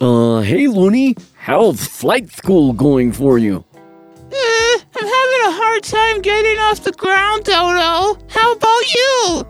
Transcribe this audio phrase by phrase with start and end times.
[0.00, 1.14] Uh, hey, Looney.
[1.36, 3.62] How's flight school going for you?
[4.32, 8.18] Eh, I'm having a hard time getting off the ground, Dodo.
[8.30, 9.46] How about you?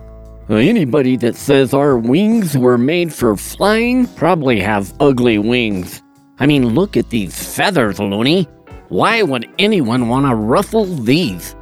[0.49, 6.01] Uh, anybody that says our wings were made for flying probably have ugly wings.
[6.39, 8.43] I mean, look at these feathers, Looney.
[8.89, 11.55] Why would anyone want to ruffle these?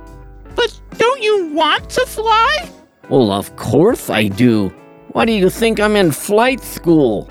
[0.56, 2.72] But don't you want to fly?
[3.10, 4.70] Well, of course I do.
[5.12, 7.30] Why do you think I'm in flight school?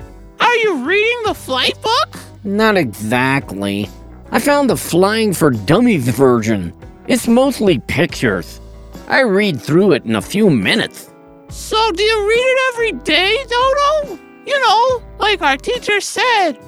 [0.59, 2.19] Are you reading the flight book?
[2.43, 3.89] Not exactly.
[4.31, 6.73] I found the Flying for Dummies version.
[7.07, 8.59] It's mostly pictures.
[9.07, 11.13] I read through it in a few minutes.
[11.47, 14.19] So do you read it every day, Dodo?
[14.45, 16.59] You know, like our teacher said,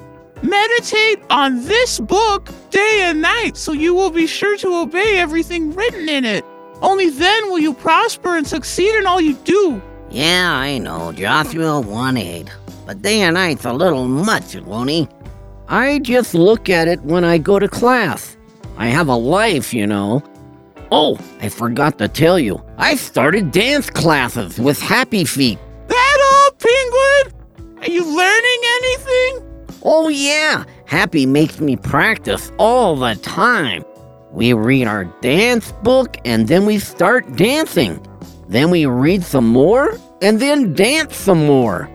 [0.42, 5.74] meditate on this book day and night so you will be sure to obey everything
[5.74, 6.46] written in it.
[6.80, 9.82] Only then will you prosper and succeed in all you do.
[10.08, 12.50] Yeah, I know, Joshua 1 8.
[12.86, 15.08] But day and night's a little much, Looney.
[15.68, 18.36] I just look at it when I go to class.
[18.76, 20.22] I have a life, you know.
[20.90, 22.62] Oh, I forgot to tell you.
[22.76, 25.58] I started dance classes with Happy Feet.
[25.88, 27.78] That all, Penguin?
[27.78, 29.78] Are you learning anything?
[29.82, 30.64] Oh, yeah.
[30.86, 33.84] Happy makes me practice all the time.
[34.30, 38.04] We read our dance book and then we start dancing.
[38.48, 41.88] Then we read some more and then dance some more.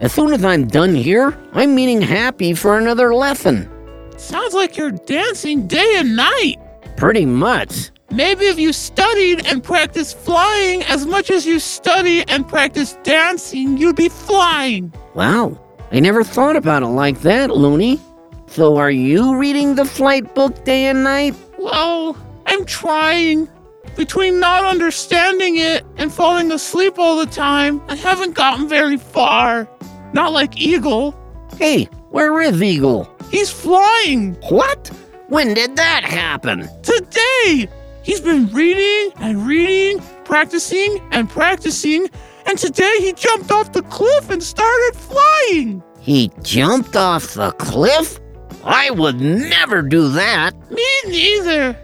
[0.00, 3.68] As soon as I'm done here, I'm meeting Happy for another lesson.
[4.16, 6.54] Sounds like you're dancing day and night.
[6.96, 7.90] Pretty much.
[8.12, 13.76] Maybe if you studied and practiced flying as much as you study and practice dancing,
[13.76, 14.92] you'd be flying.
[15.14, 15.60] Wow,
[15.90, 18.00] I never thought about it like that, Looney.
[18.46, 21.34] So are you reading the flight book day and night?
[21.58, 23.48] Well, I'm trying.
[23.96, 29.68] Between not understanding it and falling asleep all the time, I haven't gotten very far.
[30.12, 31.14] Not like Eagle.
[31.56, 33.08] Hey, where is Eagle?
[33.30, 34.88] He's flying What?
[35.28, 36.68] When did that happen?
[36.82, 37.68] today.
[38.02, 42.08] He's been reading and reading, practicing and practicing,
[42.46, 45.82] and today he jumped off the cliff and started flying.
[46.00, 48.18] He jumped off the cliff?
[48.64, 50.54] I would never do that.
[50.70, 51.76] Me neither.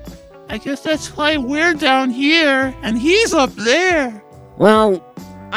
[0.49, 4.23] I guess that's why we're down here and he's up there.
[4.57, 5.05] Well,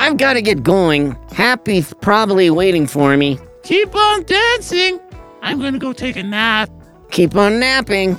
[0.07, 1.17] I've got to get going.
[1.33, 3.37] Happy's probably waiting for me.
[3.63, 5.01] Keep on dancing.
[5.41, 6.69] I'm gonna go take a nap.
[7.11, 8.17] Keep on napping.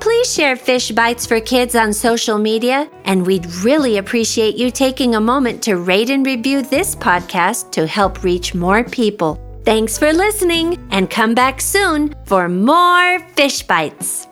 [0.00, 5.14] Please share Fish Bites for Kids on social media, and we'd really appreciate you taking
[5.14, 9.38] a moment to rate and review this podcast to help reach more people.
[9.66, 14.28] Thanks for listening, and come back soon for more Fish Bites.